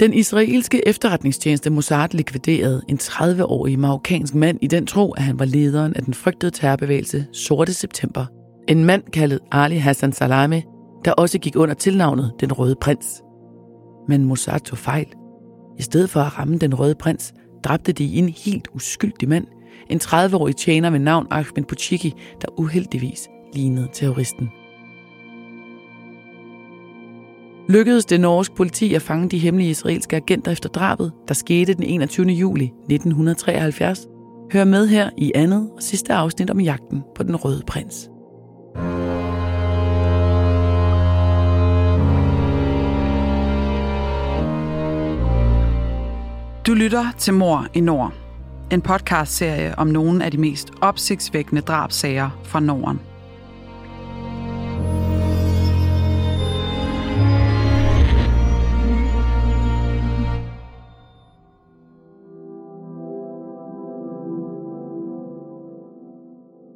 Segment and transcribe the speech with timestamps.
[0.00, 5.44] Den israelske efterretningstjeneste Mossad likviderede en 30-årig marokkansk mand i den tro, at han var
[5.44, 8.26] lederen af den frygtede terrorbevægelse Sorte September.
[8.68, 10.62] En mand kaldet Ali Hassan Salame,
[11.04, 13.22] der også gik under tilnavnet Den Røde Prins.
[14.08, 15.06] Men Mossad tog fejl.
[15.78, 17.32] I stedet for at ramme Den Røde Prins,
[17.64, 19.46] dræbte de en helt uskyldig mand,
[19.90, 24.50] en 30-årig tjener ved navn Ahmed Bouchiki, der uheldigvis lignede terroristen.
[27.68, 31.82] Lykkedes det norsk politi at fange de hemmelige israelske agenter efter drabet, der skete den
[31.82, 32.26] 21.
[32.26, 34.06] juli 1973?
[34.52, 38.08] Hør med her i andet og sidste afsnit om jagten på den røde prins.
[46.66, 48.12] Du lytter til Mor i Nord,
[48.72, 53.13] en podcastserie om nogle af de mest opsigtsvækkende drabsager fra Norden.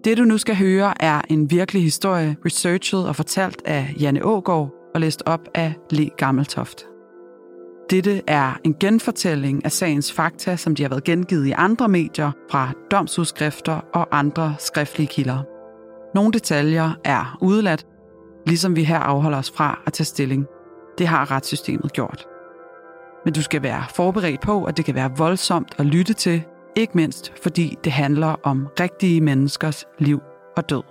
[0.09, 4.70] Det du nu skal høre er en virkelig historie, researchet og fortalt af Janne Ågård
[4.95, 6.84] og læst op af Le Gammeltoft.
[7.91, 12.31] Dette er en genfortælling af sagens fakta, som de har været gengivet i andre medier
[12.51, 15.42] fra domsudskrifter og andre skriftlige kilder.
[16.14, 17.86] Nogle detaljer er udeladt,
[18.47, 20.47] ligesom vi her afholder os fra at tage stilling.
[20.98, 22.27] Det har retssystemet gjort.
[23.25, 26.42] Men du skal være forberedt på, at det kan være voldsomt at lytte til,
[26.81, 30.21] ikke mindst fordi det handler om rigtige menneskers liv
[30.57, 30.83] og død.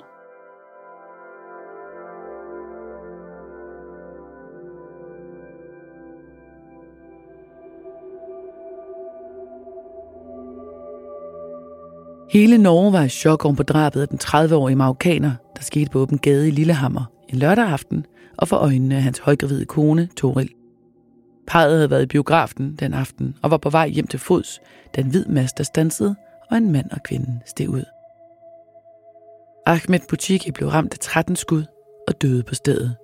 [12.32, 16.00] Hele Norge var i chok om på drabet af den 30-årige marokkaner, der skete på
[16.00, 18.06] åben gade i Lillehammer en lørdag aften,
[18.38, 20.57] og for øjnene af hans højgravide kone, Toril.
[21.48, 24.60] Parret havde været i biografen den aften og var på vej hjem til fods,
[24.96, 26.16] da en hvid master stansede,
[26.52, 27.84] og en mand og kvinde steg ud.
[29.66, 31.64] Ahmed Butiki blev ramt af 13 skud
[32.08, 32.96] og døde på stedet.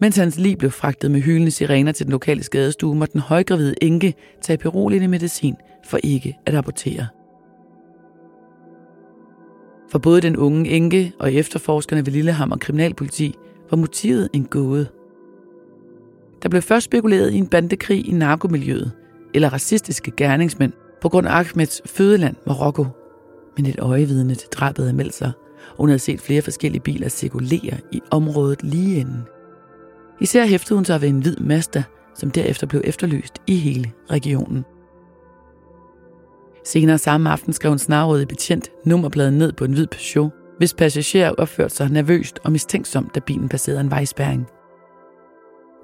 [0.00, 3.74] Mens hans lig blev fragtet med hylende sirener til den lokale skadestue, måtte den højgravide
[3.82, 7.06] enke tage beroligende medicin for ikke at abortere.
[9.90, 13.34] For både den unge enke og efterforskerne ved Lillehammer Kriminalpoliti
[13.70, 14.86] var motivet en gåde.
[16.42, 18.92] Der blev først spekuleret i en bandekrig i narkomiljøet
[19.34, 22.86] eller racistiske gerningsmænd på grund af Ahmeds fødeland Marokko.
[23.56, 25.32] Men et øjevidne til drabet havde meldt sig,
[25.70, 29.22] og hun havde set flere forskellige biler cirkulere i området lige inden.
[30.20, 31.82] Især hæftede hun sig ved en hvid Mazda,
[32.14, 34.64] som derefter blev efterlyst i hele regionen.
[36.64, 41.30] Senere samme aften skrev en snarrådig betjent nummerpladen ned på en hvid Peugeot, hvis passager
[41.30, 44.46] opførte sig nervøst og mistænksomt, da bilen passerede en vejspærring.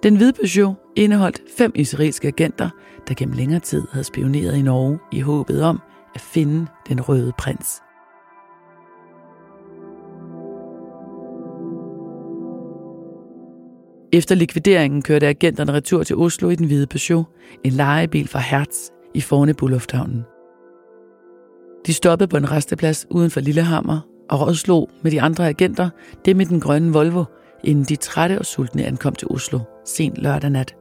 [0.04, 2.70] Den hvide Peugeot indeholdt fem israelske agenter,
[3.08, 5.80] der gennem længere tid havde spioneret i Norge i håbet om
[6.14, 7.80] at finde den røde prins.
[14.12, 17.26] Efter likvideringen kørte agenterne retur til Oslo i den hvide Peugeot,
[17.64, 18.76] en lejebil fra Hertz
[19.14, 20.24] i Fornebu Lufthavnen.
[21.86, 24.00] De stoppede på en resteplads uden for Lillehammer
[24.30, 25.90] og rådslog med de andre agenter
[26.24, 27.24] det med den grønne Volvo,
[27.64, 30.76] inden de trætte og sultne ankom til Oslo sent lørdag nat.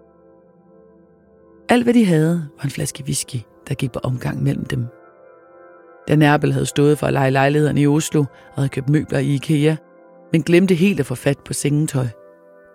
[1.70, 4.86] Alt hvad de havde var en flaske whisky, der gik på omgang mellem dem.
[6.08, 9.34] Da Nærbel havde stået for at lege lejligheden i Oslo og havde købt møbler i
[9.34, 9.76] IKEA,
[10.32, 12.08] men glemte helt at få fat på sengetøj.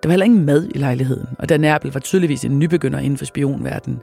[0.02, 3.18] Der var heller ingen mad i lejligheden, og da Nærbel var tydeligvis en nybegynder inden
[3.18, 4.00] for spionverdenen.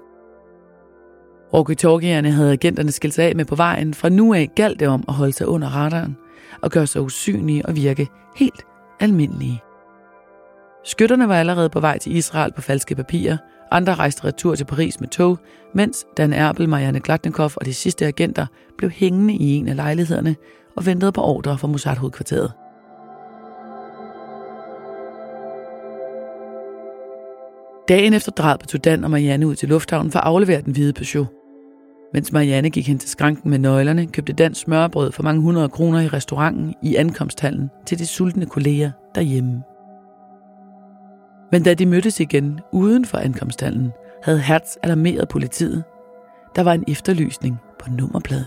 [1.53, 3.93] Rokitorgierne havde agenterne skilt sig af med på vejen.
[3.93, 6.17] Fra nu af galt det om at holde sig under radaren
[6.61, 8.65] og gøre sig usynlige og virke helt
[8.99, 9.61] almindelige.
[10.85, 13.37] Skytterne var allerede på vej til Israel på falske papirer.
[13.71, 15.39] Andre rejste retur til Paris med tog,
[15.73, 18.45] mens Dan Erbel, Marianne Glatnikov og de sidste agenter
[18.77, 20.35] blev hængende i en af lejlighederne
[20.75, 22.51] og ventede på ordre fra Mossad-hovedkvarteret.
[27.87, 30.93] Dagen efter drabet tog Dan og Marianne ud til lufthavnen for at aflevere den hvide
[30.93, 31.27] Peugeot.
[32.13, 35.99] Mens Marianne gik hen til skranken med nøglerne, købte Dan smørbrød for mange hundrede kroner
[35.99, 39.63] i restauranten i ankomsthallen til de sultne kolleger derhjemme.
[41.51, 43.91] Men da de mødtes igen uden for ankomsthallen,
[44.23, 45.83] havde Hertz alarmeret politiet.
[46.55, 48.45] Der var en efterlysning på nummerpladen.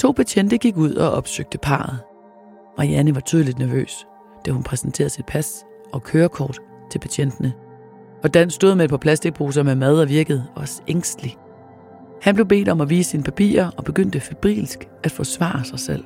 [0.00, 1.98] To betjente gik ud og opsøgte parret.
[2.78, 4.06] Marianne var tydeligt nervøs,
[4.46, 6.58] da hun præsenterede sit pas og kørekort
[6.90, 7.52] til betjentene–
[8.22, 11.36] og Dan stod med et par plastikposer med mad og virkede også ængstelig.
[12.22, 16.04] Han blev bedt om at vise sine papirer og begyndte febrilsk at forsvare sig selv.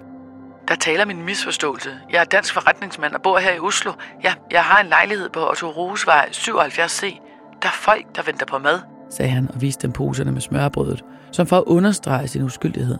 [0.71, 1.91] Der taler min misforståelse.
[2.13, 3.93] Jeg er dansk forretningsmand og bor her i Oslo.
[4.25, 7.21] Ja, jeg har en lejlighed på Otto Rosevej 77C.
[7.63, 8.79] Der er folk, der venter på mad.
[9.11, 12.99] sagde han og viste dem poserne med smørbrødet, som for at understrege sin uskyldighed.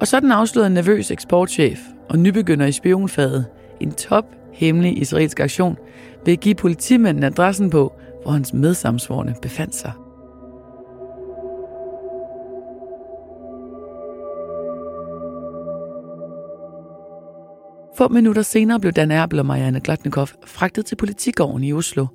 [0.00, 1.78] Og sådan afslørede en nervøs eksportchef
[2.08, 3.46] og nybegynder i spionfaget
[3.80, 5.78] en top hemmelig israelsk aktion
[6.24, 7.92] ved at give politimændene adressen på,
[8.22, 9.92] hvor hans medsamsvorne befandt sig.
[17.96, 22.06] Få minutter senere blev Dan Erbel og Marianne Glatnikov fragtet til politigården i Oslo,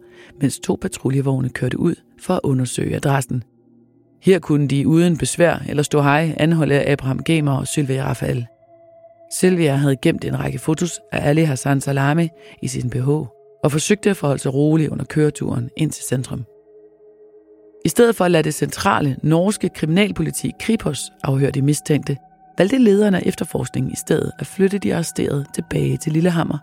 [0.41, 3.43] mens to patruljevogne kørte ud for at undersøge adressen.
[4.21, 8.45] Her kunne de uden besvær eller stå hej anholde Abraham Gamer og Sylvia Rafael.
[9.33, 12.29] Sylvia havde gemt en række fotos af Ali Hassan Salame
[12.61, 13.09] i sin BH
[13.63, 16.45] og forsøgte at forholde sig roligt under køreturen ind til centrum.
[17.85, 22.17] I stedet for at lade det centrale norske kriminalpoliti Kripos afhøre de mistænkte,
[22.57, 26.57] valgte lederne af efterforskningen i stedet at flytte de arresterede tilbage til Lillehammer,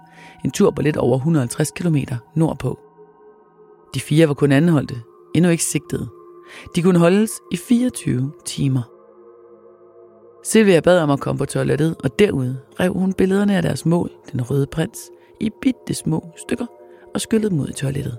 [0.45, 1.97] en tur på lidt over 150 km
[2.35, 2.79] nordpå.
[3.95, 4.95] De fire var kun anholdte,
[5.35, 6.09] endnu ikke sigtede.
[6.77, 8.83] De kunne holdes i 24 timer.
[10.45, 14.11] Silvia bad om at komme på toilettet, og derude rev hun billederne af deres mål,
[14.33, 14.99] den røde prins,
[15.41, 16.67] i bitte små stykker
[17.15, 18.19] og skyllede dem ud i toilettet.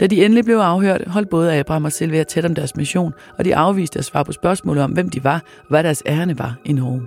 [0.00, 3.44] Da de endelig blev afhørt, holdt både Abraham og Silvia tæt om deres mission, og
[3.44, 6.56] de afviste at svare på spørgsmål om, hvem de var og hvad deres ærne var
[6.64, 7.02] i Norge.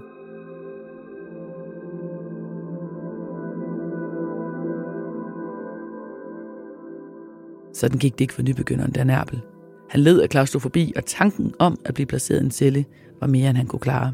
[7.73, 9.41] Sådan gik det ikke for nybegynderen Dan Erbel.
[9.89, 12.85] Han led af klaustrofobi, og tanken om at blive placeret i en celle
[13.21, 14.13] var mere, end han kunne klare.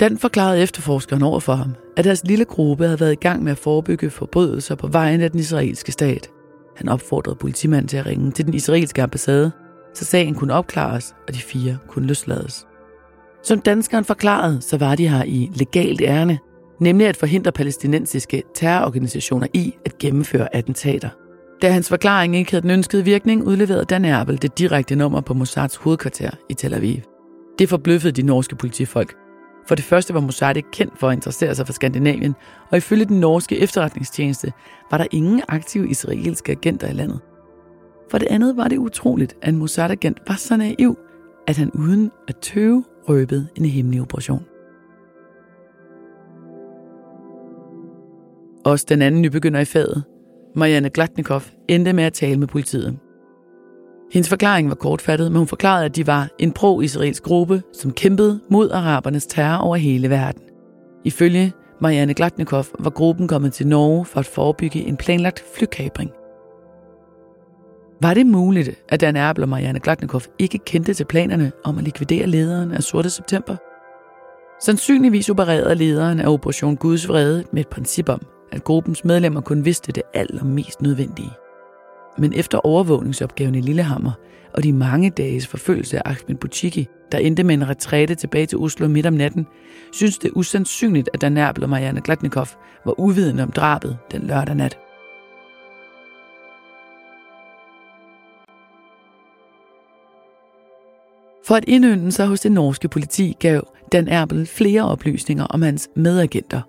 [0.00, 3.52] Dan forklarede efterforskeren over for ham, at deres lille gruppe havde været i gang med
[3.52, 6.30] at forebygge forbrydelser på vejen af den israelske stat–
[6.82, 9.52] han opfordrede politimanden til at ringe til den israelske ambassade,
[9.94, 12.66] så sagen kunne opklares, og de fire kunne løslades.
[13.42, 16.38] Som danskeren forklarede, så var de her i legalt ærne,
[16.80, 21.08] nemlig at forhindre palæstinensiske terrororganisationer i at gennemføre attentater.
[21.62, 25.34] Da hans forklaring ikke havde den ønskede virkning, udleverede Dan Erbel det direkte nummer på
[25.34, 26.96] Mossads hovedkvarter i Tel Aviv.
[27.58, 29.14] Det forbløffede de norske politifolk,
[29.66, 32.34] for det første var Mossad ikke kendt for at interessere sig for Skandinavien,
[32.70, 34.52] og ifølge den norske efterretningstjeneste
[34.90, 37.20] var der ingen aktive israelske agenter i landet.
[38.10, 40.98] For det andet var det utroligt, at en Mossad-agent var så naiv,
[41.46, 44.44] at han uden at tøve røbede en hemmelig operation.
[48.64, 50.04] Også den anden nybegynder i faget,
[50.54, 52.98] Marianne Glatnikov, endte med at tale med politiet.
[54.12, 58.40] Hendes forklaring var kortfattet, men hun forklarede, at de var en pro-israelsk gruppe, som kæmpede
[58.50, 60.42] mod arabernes terror over hele verden.
[61.04, 66.10] Ifølge Marianne Glatnikov var gruppen kommet til Norge for at forebygge en planlagt flykabring.
[68.02, 71.84] Var det muligt, at Dan Erbel og Marianne Glatnikov ikke kendte til planerne om at
[71.84, 73.56] likvidere lederen af Sorte September?
[74.60, 78.22] Sandsynligvis opererede lederen af Operation Guds Vrede med et princip om,
[78.52, 81.30] at gruppens medlemmer kun vidste det allermest nødvendige.
[82.18, 84.12] Men efter overvågningsopgaven i Lillehammer
[84.54, 88.58] og de mange dages forfølgelse af Ahmed Butiki, der endte med en retræte tilbage til
[88.58, 89.46] Oslo midt om natten,
[89.92, 92.46] synes det usandsynligt, at Dan og Marianne Glatnikov
[92.84, 94.78] var uvidende om drabet den lørdag nat.
[101.46, 105.88] For at indynde sig hos det norske politi gav Dan Erbel flere oplysninger om hans
[105.96, 106.60] medagenter.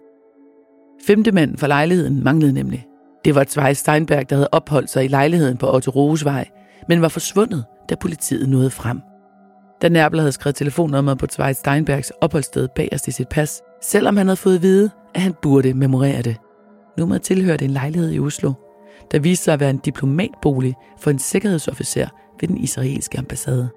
[1.07, 2.85] Femte mand for lejligheden manglede nemlig.
[3.25, 6.49] Det var Zweig Steinberg, der havde opholdt sig i lejligheden på Otto Rosevej,
[6.87, 9.01] men var forsvundet, da politiet nåede frem.
[9.81, 14.27] Da Nærbel havde skrevet telefonnummer på Zweig Steinbergs opholdssted bagerst i sit pas, selvom han
[14.27, 16.37] havde fået at vide, at han burde memorere det.
[16.97, 18.53] Nummeret tilhørte en lejlighed i Oslo,
[19.11, 22.07] der viste sig at være en diplomatbolig for en sikkerhedsofficer
[22.41, 23.69] ved den israelske ambassade.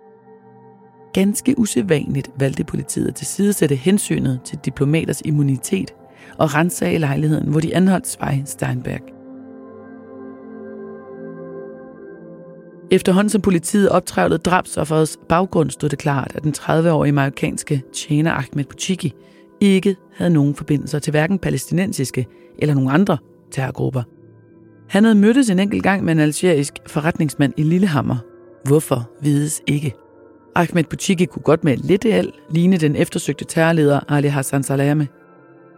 [1.13, 5.91] Ganske usædvanligt valgte politiet at tilsidesætte hensynet til diplomaters immunitet
[6.39, 9.16] og rensage lejligheden, hvor de anholdt Zweig Steinberg.
[12.91, 18.65] Efterhånden som politiet optrævlede drabsofferets baggrund, stod det klart, at den 30-årige marokkanske tjener Ahmed
[18.65, 19.13] Bouchiki
[19.61, 22.27] ikke havde nogen forbindelser til hverken palæstinensiske
[22.59, 23.19] eller nogen andre
[23.51, 24.03] terrorgrupper.
[24.89, 28.17] Han havde mødtes en enkelt gang med en algerisk forretningsmand i Lillehammer.
[28.65, 29.95] Hvorfor vides ikke.
[30.55, 35.09] Ahmed Bouchiki kunne godt med lidt el ligne den eftersøgte terrorleder Ali Hassan Salame.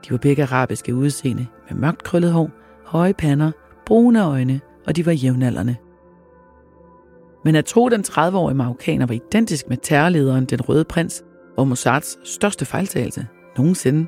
[0.04, 2.50] De var begge arabiske udseende med mørkt krøllet hår,
[2.84, 3.50] høje pander,
[3.86, 5.76] brune øjne, og de var jævnaldrende.
[7.44, 11.24] Men at tro, den 30-årige marokkaner var identisk med terrorlederen Den Røde Prins,
[11.56, 13.26] og Mossads største fejltagelse
[13.56, 14.06] nogensinde.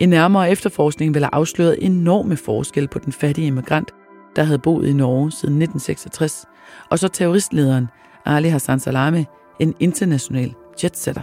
[0.00, 3.90] En nærmere efterforskning ville have afsløret enorme forskel på den fattige immigrant,
[4.36, 6.46] der havde boet i Norge siden 1966,
[6.90, 7.86] og så terroristlederen
[8.24, 9.26] Ali Hassan Salame,
[9.58, 11.22] en international jetsetter.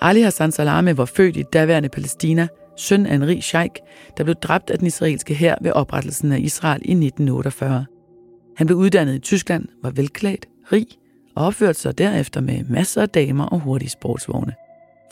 [0.00, 3.70] Ali Hassan Salame var født i daværende Palæstina søn af en rig sheik,
[4.16, 7.86] der blev dræbt af den israelske hær ved oprettelsen af Israel i 1948.
[8.56, 10.86] Han blev uddannet i Tyskland, var velklædt, rig
[11.36, 14.52] og opførte sig derefter med masser af damer og hurtige sportsvogne.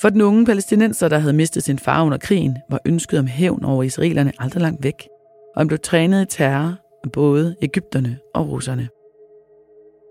[0.00, 3.64] For den unge palæstinenser, der havde mistet sin far under krigen, var ønsket om hævn
[3.64, 5.08] over israelerne aldrig langt væk,
[5.54, 8.88] og han blev trænet i terror af både Ægypterne og russerne.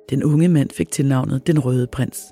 [0.10, 2.24] Den unge mand fik tilnavnet Den Røde Prins,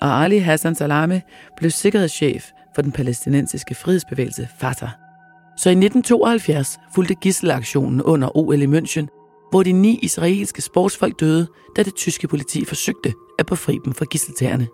[0.00, 1.22] og Ali Hassan Salame
[1.56, 4.88] blev sikkerhedschef for den palæstinensiske frihedsbevægelse Fatah.
[5.56, 9.06] Så i 1972 fulgte gisselaktionen under OL i München,
[9.50, 14.04] hvor de ni israelske sportsfolk døde, da det tyske politi forsøgte at befri dem fra
[14.04, 14.68] gisseltagerne.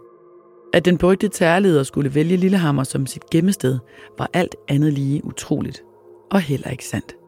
[0.73, 3.78] At den berygtede terrorleder skulle vælge Lillehammer som sit gemmested,
[4.19, 5.83] var alt andet lige utroligt.
[6.30, 7.20] Og heller ikke sandt.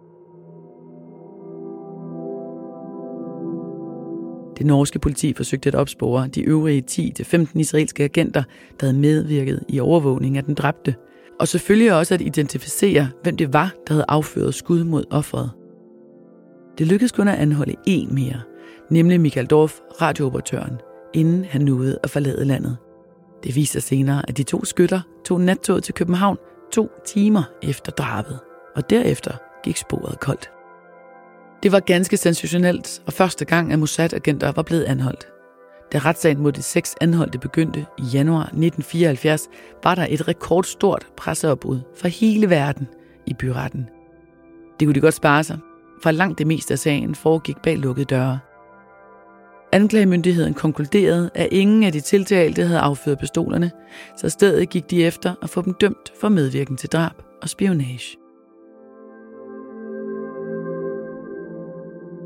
[4.62, 8.42] Det norske politi forsøgte at opspore de øvrige 10-15 israelske agenter,
[8.80, 10.94] der havde medvirket i overvågning af den dræbte,
[11.40, 15.50] og selvfølgelig også at identificere, hvem det var, der havde affyret skud mod offeret.
[16.78, 18.40] Det lykkedes kun at anholde én mere,
[18.90, 20.80] nemlig Michael Dorf, radiooperatøren,
[21.14, 22.76] inden han nåede at forlade landet.
[23.44, 26.36] Det viser senere, at de to skytter tog nattoget til København
[26.72, 28.38] to timer efter drabet,
[28.76, 29.32] og derefter
[29.64, 30.50] gik sporet koldt.
[31.62, 35.26] Det var ganske sensationelt, og første gang, at Mossad-agenter var blevet anholdt.
[35.92, 39.48] Da retssagen mod de seks anholdte begyndte i januar 1974,
[39.84, 42.88] var der et rekordstort presseopbud fra hele verden
[43.26, 43.88] i byretten.
[44.80, 45.58] Det kunne de godt spare sig,
[46.02, 48.38] for langt det meste af sagen foregik bag lukkede døre.
[49.72, 53.70] Anklagemyndigheden konkluderede, at ingen af de tiltalte havde affyret pistolerne,
[54.16, 58.21] så stedet gik de efter at få dem dømt for medvirken til drab og spionage.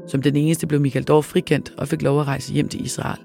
[0.06, 3.18] Som den eneste blev Michael Dorf frikendt og fik lov at rejse hjem til Israel.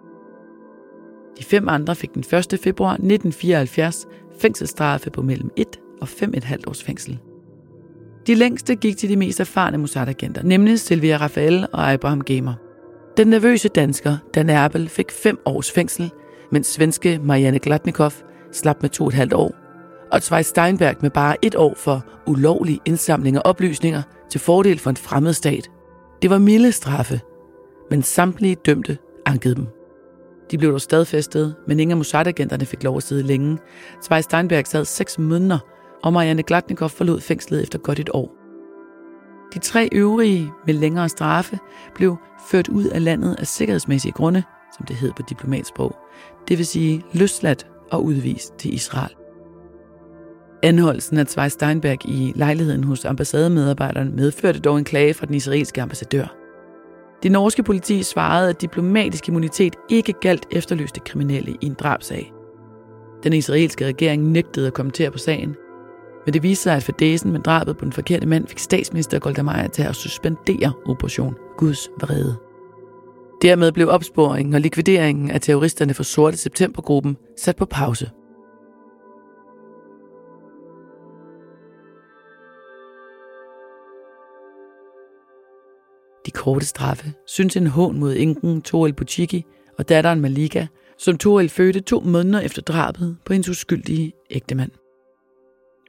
[1.39, 2.23] De fem andre fik den
[2.53, 2.59] 1.
[2.63, 4.07] februar 1974
[4.39, 5.67] fængselsstraffe på mellem 1
[6.01, 7.19] og 5,5 års fængsel.
[8.27, 12.53] De længste gik til de mest erfarne Mossad-agenter, nemlig Silvia Rafael og Abraham Gamer.
[13.17, 16.11] Den nervøse dansker, Dan Erbel, fik 5 års fængsel,
[16.51, 18.11] mens svenske Marianne Glatnikov
[18.51, 19.55] slap med to et halvt år,
[20.11, 24.89] og Zweig Steinberg med bare et år for ulovlig indsamling af oplysninger til fordel for
[24.89, 25.69] en fremmed stat
[26.21, 27.21] det var milde straffe,
[27.89, 29.67] men samtlige dømte ankede dem.
[30.51, 33.57] De blev dog stadfæstet, men ingen af Mossad-agenterne fik lov at sidde længe.
[34.03, 35.59] Zweig Steinberg sad seks måneder,
[36.03, 38.35] og Marianne Glatnikov forlod fængslet efter godt et år.
[39.53, 41.59] De tre øvrige med længere straffe
[41.95, 44.43] blev ført ud af landet af sikkerhedsmæssige grunde,
[44.77, 45.95] som det hed på diplomatsprog,
[46.47, 49.20] det vil sige løsladt og udvist til Israel.
[50.63, 55.81] Anholdelsen af Zweig Steinberg i lejligheden hos ambassademedarbejderen medførte dog en klage fra den israelske
[55.81, 56.35] ambassadør.
[57.23, 62.33] Det norske politi svarede, at diplomatisk immunitet ikke galt efterløste kriminelle i en drabsag.
[63.23, 65.55] Den israelske regering nægtede at kommentere på sagen,
[66.25, 69.41] men det viste sig, at fadesen med drabet på den forkerte mand fik statsminister Golda
[69.41, 72.35] Meir til at suspendere Operation Guds vrede.
[73.41, 78.09] Dermed blev opsporingen og likvideringen af terroristerne fra Sorte Septembergruppen sat på pause.
[86.25, 89.45] De korte straffe synes en hån mod enken Toril Butchiki
[89.77, 94.71] og datteren Malika, som Toril fødte to måneder efter drabet på hendes uskyldige ægtemand.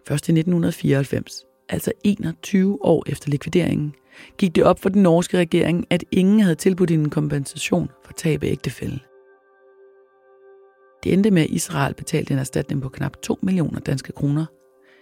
[0.07, 3.95] Først i 1994, altså 21 år efter likvideringen,
[4.39, 8.43] gik det op for den norske regering, at ingen havde tilbudt en kompensation for tab
[8.43, 9.01] af ægtefælden.
[11.05, 14.47] Det endte med, at Israel betalte en erstatning på knap 2 millioner danske kroner.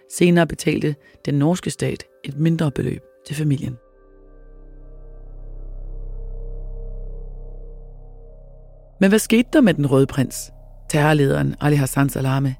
[0.09, 0.95] Senere betalte
[1.25, 3.77] den norske stat et mindre beløb til familien.
[9.01, 10.51] Men hvad skete der med den røde prins?
[10.89, 12.55] Terrorlederen Ali Hassan Salame.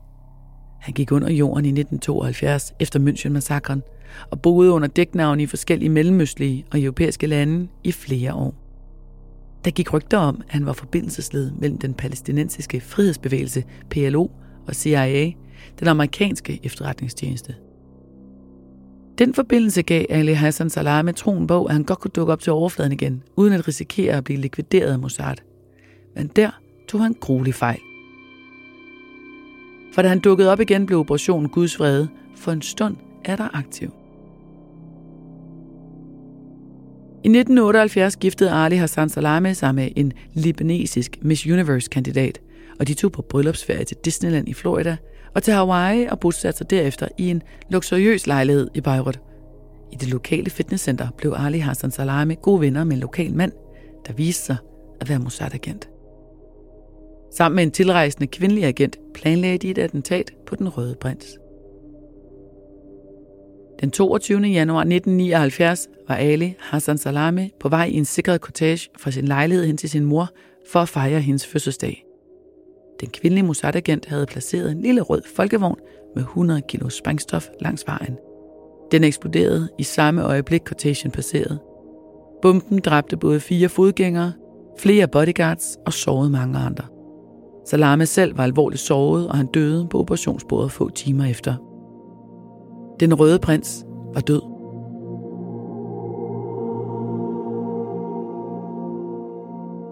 [0.82, 3.82] Han gik under jorden i 1972 efter München-massakren
[4.32, 8.56] og boede under dæknavn i forskellige mellemøstlige og europæiske lande i flere år.
[9.66, 14.28] Der gik rygter om, at han var forbindelsesled mellem den palæstinensiske frihedsbevægelse PLO
[14.68, 15.32] og CIA,
[15.80, 17.56] den amerikanske efterretningstjeneste.
[19.18, 22.54] Den forbindelse gav Ali Hassan Salame troen på, at han godt kunne dukke op til
[22.54, 25.36] overfladen igen, uden at risikere at blive likvideret af Mossad–
[26.16, 27.80] men der tog han gruelig fejl.
[29.94, 33.56] For da han dukkede op igen, blev operationen Guds vrede for en stund er der
[33.56, 33.92] aktiv.
[37.24, 42.40] I 1978 giftede Ali Hassan Salame sig med en libanesisk Miss Universe-kandidat,
[42.80, 44.98] og de tog på bryllupsferie til Disneyland i Florida
[45.36, 49.20] og til Hawaii og bosatte sig derefter i en luksuriøs lejlighed i Beirut.
[49.92, 53.52] I det lokale fitnesscenter blev Ali Hassan Salame gode venner med en lokal mand,
[54.08, 54.58] der viste sig
[55.02, 55.91] at være Mossad-agent.
[57.32, 61.38] Sammen med en tilrejsende kvindelig agent planlagde de et attentat på den røde prins.
[63.82, 64.42] Den 22.
[64.42, 69.66] januar 1979 var Ali Hassan Salame på vej i en sikret cottage fra sin lejlighed
[69.66, 70.30] hen til sin mor
[70.72, 72.06] for at fejre hendes fødselsdag.
[73.02, 75.80] Den kvindelige Mossad-agent havde placeret en lille rød folkevogn
[76.16, 78.18] med 100 kg sprængstof langs vejen.
[78.92, 81.60] Den eksploderede i samme øjeblik kortegen passerede.
[82.42, 84.34] Bomben dræbte både fire fodgængere,
[84.80, 86.86] flere bodyguards og sårede mange andre.
[87.72, 91.56] Salame selv var alvorligt såret, og han døde på operationsbordet få timer efter.
[93.00, 94.42] Den røde prins var død.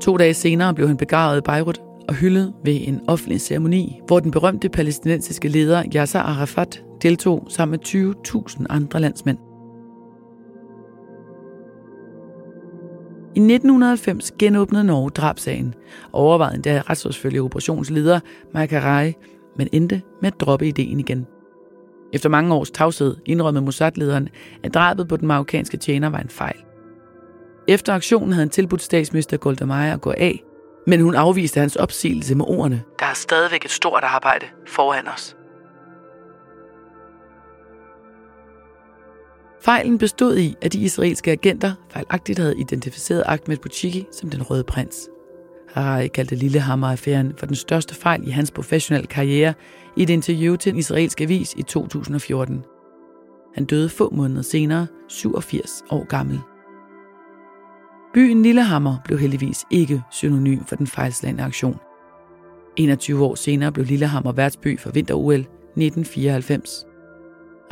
[0.01, 4.19] To dage senere blev han begravet i Beirut og hyldet ved en offentlig ceremoni, hvor
[4.19, 9.38] den berømte palæstinensiske leder Yasser Arafat deltog sammen med 20.000 andre landsmænd.
[13.39, 15.74] I 1990 genåbnede Norge drabsagen,
[16.13, 18.19] overvejede endda retsforfølge operationsleder
[18.53, 19.13] Mike Rai,
[19.58, 21.27] men endte med at droppe ideen igen.
[22.13, 24.29] Efter mange års tavshed indrømmede Mossad-lederen,
[24.63, 26.58] at drabet på den marokkanske tjener var en fejl.
[27.67, 30.43] Efter aktionen havde han tilbudt statsminister Golda Meir at gå af,
[30.88, 35.36] men hun afviste hans opsigelse med ordene, der er stadigvæk et stort arbejde foran os.
[39.62, 44.63] Fejlen bestod i, at de israelske agenter fejlagtigt havde identificeret Ahmed Bouchiki som den røde
[44.63, 45.10] prins.
[45.74, 49.54] Harari kaldte Lillehammer-affæren for den største fejl i hans professionelle karriere
[49.98, 52.63] i et interview til en israelsk avis i 2014.
[53.56, 56.39] Han døde få måneder senere, 87 år gammel.
[58.13, 61.80] Byen Lillehammer blev heldigvis ikke synonym for den fejlslagende aktion.
[62.78, 66.86] 21 år senere blev Lillehammer værtsby for vinter-OL 1994.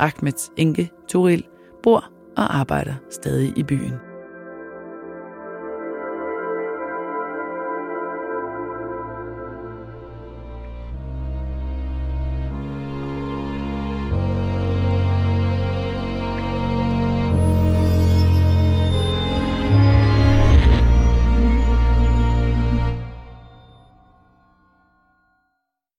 [0.00, 1.44] Ahmeds enke, Toril,
[1.82, 2.04] bor
[2.36, 4.07] og arbejder stadig i byen.